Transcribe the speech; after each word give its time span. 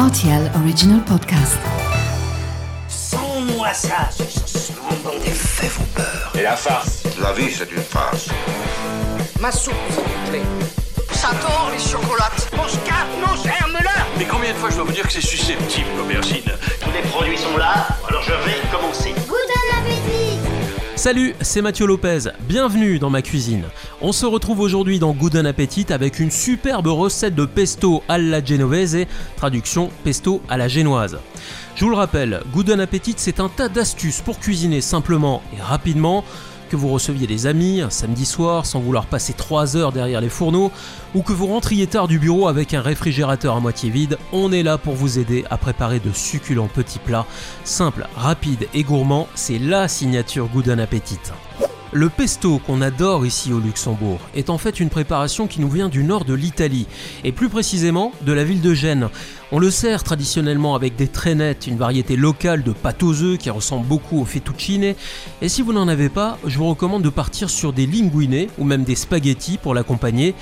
RTL 0.00 0.50
Original 0.62 1.04
Podcast. 1.04 1.58
Sans-moi 2.88 3.70
ça, 3.74 4.08
ce 4.10 4.72
bon 4.72 5.10
Les 5.22 5.30
faits 5.30 5.70
vont 5.72 5.84
peur. 5.94 6.32
Et 6.38 6.42
la 6.42 6.56
farce 6.56 7.02
La 7.20 7.34
vie, 7.34 7.52
c'est 7.52 7.70
une 7.70 7.82
farce. 7.82 8.30
Ma 9.38 9.52
soupe, 9.52 9.74
s'il 9.90 10.02
vous 10.02 10.30
plaît. 10.30 10.42
Ça 11.12 11.28
tord, 11.42 11.70
les 11.70 11.78
chocolates. 11.78 12.48
Mon 12.56 12.66
scarpe, 12.66 13.10
mon 13.20 13.36
germe-là 13.42 14.06
Mais 14.16 14.24
combien 14.24 14.52
de 14.52 14.56
fois 14.56 14.70
je 14.70 14.76
dois 14.76 14.84
vous 14.84 14.92
dire 14.92 15.06
que 15.06 15.12
c'est 15.12 15.20
susceptible, 15.20 15.90
l'aubergine? 15.98 16.50
Salut, 21.00 21.34
c'est 21.40 21.62
Mathieu 21.62 21.86
Lopez, 21.86 22.28
bienvenue 22.42 22.98
dans 22.98 23.08
ma 23.08 23.22
cuisine. 23.22 23.64
On 24.02 24.12
se 24.12 24.26
retrouve 24.26 24.60
aujourd'hui 24.60 24.98
dans 24.98 25.14
Good 25.14 25.34
Appetit 25.46 25.86
avec 25.94 26.20
une 26.20 26.30
superbe 26.30 26.88
recette 26.88 27.34
de 27.34 27.46
pesto 27.46 28.02
alla 28.06 28.44
genovese, 28.44 29.06
traduction 29.34 29.88
pesto 30.04 30.42
à 30.46 30.58
la 30.58 30.68
génoise. 30.68 31.18
Je 31.74 31.86
vous 31.86 31.90
le 31.90 31.96
rappelle, 31.96 32.42
Good 32.52 32.78
Appetit 32.78 33.14
c'est 33.16 33.40
un 33.40 33.48
tas 33.48 33.70
d'astuces 33.70 34.20
pour 34.20 34.38
cuisiner 34.38 34.82
simplement 34.82 35.42
et 35.56 35.62
rapidement, 35.62 36.22
que 36.70 36.76
vous 36.76 36.88
receviez 36.88 37.26
des 37.26 37.46
amis 37.46 37.80
un 37.80 37.90
samedi 37.90 38.24
soir 38.24 38.64
sans 38.64 38.80
vouloir 38.80 39.06
passer 39.06 39.32
3 39.32 39.76
heures 39.76 39.92
derrière 39.92 40.20
les 40.20 40.28
fourneaux, 40.28 40.70
ou 41.14 41.22
que 41.22 41.32
vous 41.32 41.46
rentriez 41.46 41.86
tard 41.86 42.08
du 42.08 42.18
bureau 42.18 42.46
avec 42.46 42.72
un 42.72 42.80
réfrigérateur 42.80 43.56
à 43.56 43.60
moitié 43.60 43.90
vide, 43.90 44.18
on 44.32 44.52
est 44.52 44.62
là 44.62 44.78
pour 44.78 44.94
vous 44.94 45.18
aider 45.18 45.44
à 45.50 45.58
préparer 45.58 45.98
de 45.98 46.12
succulents 46.12 46.68
petits 46.68 47.00
plats. 47.00 47.26
Simple, 47.64 48.06
rapide 48.16 48.68
et 48.72 48.84
gourmand, 48.84 49.28
c'est 49.34 49.58
la 49.58 49.88
signature 49.88 50.46
Good 50.46 50.68
Appetit. 50.70 51.18
Le 51.92 52.08
pesto 52.08 52.60
qu'on 52.60 52.82
adore 52.82 53.26
ici 53.26 53.52
au 53.52 53.58
Luxembourg 53.58 54.20
est 54.36 54.48
en 54.48 54.58
fait 54.58 54.78
une 54.78 54.90
préparation 54.90 55.48
qui 55.48 55.60
nous 55.60 55.68
vient 55.68 55.88
du 55.88 56.04
nord 56.04 56.24
de 56.24 56.34
l'Italie, 56.34 56.86
et 57.24 57.32
plus 57.32 57.48
précisément 57.48 58.12
de 58.22 58.32
la 58.32 58.44
ville 58.44 58.60
de 58.60 58.74
Gênes. 58.74 59.08
On 59.50 59.58
le 59.58 59.72
sert 59.72 60.04
traditionnellement 60.04 60.76
avec 60.76 60.94
des 60.94 61.08
traînettes, 61.08 61.66
une 61.66 61.76
variété 61.76 62.14
locale 62.14 62.62
de 62.62 62.70
pâte 62.70 63.02
aux 63.02 63.22
œufs 63.22 63.38
qui 63.38 63.50
ressemble 63.50 63.88
beaucoup 63.88 64.20
au 64.20 64.24
fettuccine, 64.24 64.94
et 65.42 65.48
si 65.48 65.62
vous 65.62 65.72
n'en 65.72 65.88
avez 65.88 66.08
pas, 66.08 66.38
je 66.46 66.58
vous 66.58 66.68
recommande 66.68 67.02
de 67.02 67.08
partir 67.08 67.50
sur 67.50 67.72
des 67.72 67.88
linguine 67.88 68.46
ou 68.56 68.62
même 68.62 68.84
des 68.84 68.94
spaghettis 68.94 69.58
pour 69.58 69.74
l'accompagner. 69.74 70.36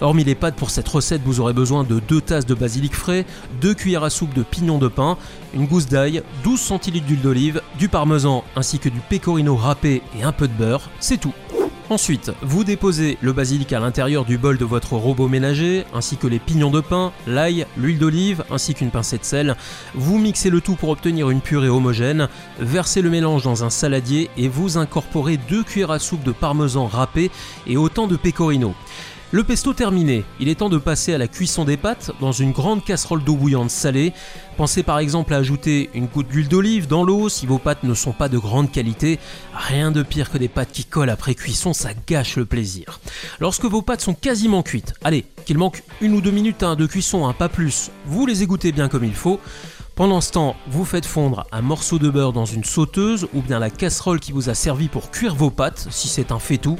Hormis 0.00 0.22
les 0.22 0.36
pâtes 0.36 0.54
pour 0.54 0.70
cette 0.70 0.88
recette, 0.88 1.22
vous 1.24 1.40
aurez 1.40 1.52
besoin 1.52 1.82
de 1.82 1.98
2 1.98 2.20
tasses 2.20 2.46
de 2.46 2.54
basilic 2.54 2.94
frais, 2.94 3.26
2 3.60 3.74
cuillères 3.74 4.04
à 4.04 4.10
soupe 4.10 4.32
de 4.32 4.44
pignon 4.44 4.78
de 4.78 4.86
pain, 4.86 5.16
une 5.54 5.66
gousse 5.66 5.88
d'ail, 5.88 6.22
12 6.44 6.60
centilitres 6.60 7.06
d'huile 7.06 7.20
d'olive, 7.20 7.62
du 7.78 7.88
parmesan 7.88 8.44
ainsi 8.54 8.78
que 8.78 8.88
du 8.88 9.00
pecorino 9.00 9.56
râpé 9.56 10.02
et 10.16 10.22
un 10.22 10.30
peu 10.30 10.46
de 10.46 10.52
beurre, 10.52 10.88
c'est 11.00 11.18
tout. 11.18 11.34
Ensuite, 11.90 12.30
vous 12.42 12.64
déposez 12.64 13.16
le 13.22 13.32
basilic 13.32 13.72
à 13.72 13.80
l'intérieur 13.80 14.26
du 14.26 14.36
bol 14.36 14.58
de 14.58 14.64
votre 14.64 14.92
robot 14.92 15.26
ménager, 15.26 15.84
ainsi 15.94 16.18
que 16.18 16.26
les 16.26 16.38
pignons 16.38 16.70
de 16.70 16.80
pain, 16.80 17.12
l'ail, 17.26 17.66
l'huile 17.78 17.98
d'olive, 17.98 18.44
ainsi 18.50 18.74
qu'une 18.74 18.90
pincée 18.90 19.16
de 19.16 19.24
sel. 19.24 19.56
Vous 19.94 20.18
mixez 20.18 20.50
le 20.50 20.60
tout 20.60 20.76
pour 20.76 20.90
obtenir 20.90 21.30
une 21.30 21.40
purée 21.40 21.70
homogène, 21.70 22.28
versez 22.60 23.00
le 23.00 23.08
mélange 23.10 23.42
dans 23.42 23.64
un 23.64 23.70
saladier 23.70 24.28
et 24.36 24.48
vous 24.48 24.76
incorporez 24.76 25.38
2 25.48 25.64
cuillères 25.64 25.90
à 25.90 25.98
soupe 25.98 26.22
de 26.22 26.32
parmesan 26.32 26.86
râpé 26.86 27.30
et 27.66 27.78
autant 27.78 28.06
de 28.06 28.16
pecorino. 28.16 28.74
Le 29.30 29.44
pesto 29.44 29.74
terminé, 29.74 30.24
il 30.40 30.48
est 30.48 30.54
temps 30.54 30.70
de 30.70 30.78
passer 30.78 31.12
à 31.12 31.18
la 31.18 31.28
cuisson 31.28 31.66
des 31.66 31.76
pâtes 31.76 32.12
dans 32.18 32.32
une 32.32 32.52
grande 32.52 32.82
casserole 32.82 33.22
d'eau 33.22 33.34
bouillante 33.34 33.68
salée. 33.68 34.14
Pensez 34.56 34.82
par 34.82 34.98
exemple 35.00 35.34
à 35.34 35.36
ajouter 35.36 35.90
une 35.92 36.06
goutte 36.06 36.28
d'huile 36.28 36.48
d'olive 36.48 36.86
dans 36.86 37.04
l'eau 37.04 37.28
si 37.28 37.44
vos 37.44 37.58
pâtes 37.58 37.82
ne 37.82 37.92
sont 37.92 38.12
pas 38.12 38.30
de 38.30 38.38
grande 38.38 38.72
qualité. 38.72 39.18
Rien 39.52 39.90
de 39.90 40.02
pire 40.02 40.30
que 40.30 40.38
des 40.38 40.48
pâtes 40.48 40.72
qui 40.72 40.86
collent 40.86 41.10
après 41.10 41.34
cuisson, 41.34 41.74
ça 41.74 41.90
gâche 42.06 42.36
le 42.36 42.46
plaisir. 42.46 43.00
Lorsque 43.38 43.66
vos 43.66 43.82
pâtes 43.82 44.00
sont 44.00 44.14
quasiment 44.14 44.62
cuites, 44.62 44.94
allez, 45.04 45.26
qu'il 45.44 45.58
manque 45.58 45.82
une 46.00 46.14
ou 46.14 46.22
deux 46.22 46.30
minutes 46.30 46.62
hein, 46.62 46.74
de 46.74 46.86
cuisson, 46.86 47.26
hein, 47.26 47.34
pas 47.34 47.50
plus, 47.50 47.90
vous 48.06 48.24
les 48.24 48.42
égouttez 48.42 48.72
bien 48.72 48.88
comme 48.88 49.04
il 49.04 49.14
faut. 49.14 49.40
Pendant 49.98 50.20
ce 50.20 50.30
temps, 50.30 50.54
vous 50.68 50.84
faites 50.84 51.06
fondre 51.06 51.44
un 51.50 51.60
morceau 51.60 51.98
de 51.98 52.08
beurre 52.08 52.32
dans 52.32 52.44
une 52.44 52.62
sauteuse 52.62 53.26
ou 53.34 53.42
bien 53.42 53.58
la 53.58 53.68
casserole 53.68 54.20
qui 54.20 54.30
vous 54.30 54.48
a 54.48 54.54
servi 54.54 54.86
pour 54.86 55.10
cuire 55.10 55.34
vos 55.34 55.50
pâtes, 55.50 55.88
si 55.90 56.06
c'est 56.06 56.30
un 56.30 56.38
faitout. 56.38 56.78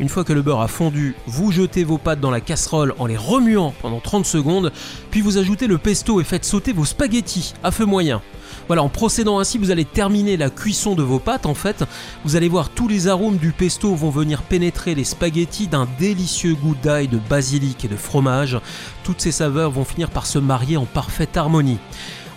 Une 0.00 0.08
fois 0.08 0.24
que 0.24 0.32
le 0.32 0.42
beurre 0.42 0.62
a 0.62 0.66
fondu, 0.66 1.14
vous 1.28 1.52
jetez 1.52 1.84
vos 1.84 1.98
pâtes 1.98 2.18
dans 2.18 2.32
la 2.32 2.40
casserole 2.40 2.96
en 2.98 3.06
les 3.06 3.16
remuant 3.16 3.72
pendant 3.80 4.00
30 4.00 4.26
secondes, 4.26 4.72
puis 5.12 5.20
vous 5.20 5.38
ajoutez 5.38 5.68
le 5.68 5.78
pesto 5.78 6.20
et 6.20 6.24
faites 6.24 6.44
sauter 6.44 6.72
vos 6.72 6.84
spaghettis 6.84 7.54
à 7.62 7.70
feu 7.70 7.84
moyen. 7.84 8.22
Voilà, 8.66 8.82
en 8.82 8.88
procédant 8.88 9.38
ainsi, 9.38 9.56
vous 9.56 9.70
allez 9.70 9.84
terminer 9.84 10.36
la 10.36 10.50
cuisson 10.50 10.96
de 10.96 11.02
vos 11.04 11.20
pâtes. 11.20 11.46
En 11.46 11.54
fait, 11.54 11.84
vous 12.24 12.34
allez 12.34 12.48
voir 12.48 12.70
tous 12.70 12.88
les 12.88 13.06
arômes 13.06 13.36
du 13.36 13.52
pesto 13.52 13.94
vont 13.94 14.10
venir 14.10 14.42
pénétrer 14.42 14.96
les 14.96 15.04
spaghettis 15.04 15.68
d'un 15.68 15.86
délicieux 16.00 16.56
goût 16.56 16.74
d'ail, 16.82 17.06
de 17.06 17.20
basilic 17.30 17.84
et 17.84 17.88
de 17.88 17.96
fromage. 17.96 18.58
Toutes 19.04 19.20
ces 19.20 19.30
saveurs 19.30 19.70
vont 19.70 19.84
finir 19.84 20.10
par 20.10 20.26
se 20.26 20.40
marier 20.40 20.76
en 20.76 20.86
parfaite 20.86 21.36
harmonie. 21.36 21.78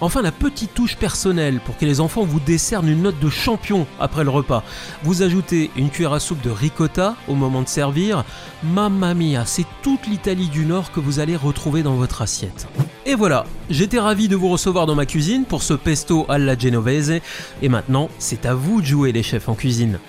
Enfin, 0.01 0.23
la 0.23 0.31
petite 0.31 0.73
touche 0.73 0.97
personnelle 0.97 1.59
pour 1.63 1.77
que 1.77 1.85
les 1.85 1.99
enfants 1.99 2.23
vous 2.23 2.39
décernent 2.39 2.89
une 2.89 3.03
note 3.03 3.19
de 3.19 3.29
champion 3.29 3.85
après 3.99 4.23
le 4.23 4.31
repas. 4.31 4.63
Vous 5.03 5.21
ajoutez 5.21 5.69
une 5.75 5.91
cuillère 5.91 6.13
à 6.13 6.19
soupe 6.19 6.41
de 6.41 6.49
ricotta 6.49 7.15
au 7.27 7.35
moment 7.35 7.61
de 7.61 7.67
servir. 7.67 8.23
Mamma 8.63 9.13
mia, 9.13 9.45
c'est 9.45 9.65
toute 9.83 10.07
l'Italie 10.07 10.49
du 10.49 10.65
Nord 10.65 10.91
que 10.91 10.99
vous 10.99 11.19
allez 11.19 11.35
retrouver 11.35 11.83
dans 11.83 11.93
votre 11.93 12.23
assiette. 12.23 12.67
Et 13.05 13.13
voilà, 13.13 13.45
j'étais 13.69 13.99
ravi 13.99 14.27
de 14.27 14.35
vous 14.35 14.49
recevoir 14.49 14.87
dans 14.87 14.95
ma 14.95 15.05
cuisine 15.05 15.45
pour 15.45 15.61
ce 15.61 15.75
pesto 15.75 16.25
alla 16.29 16.57
genovese. 16.57 17.19
Et 17.61 17.69
maintenant, 17.69 18.09
c'est 18.17 18.47
à 18.47 18.55
vous 18.55 18.81
de 18.81 18.87
jouer 18.87 19.11
les 19.11 19.23
chefs 19.23 19.49
en 19.49 19.55
cuisine. 19.55 19.99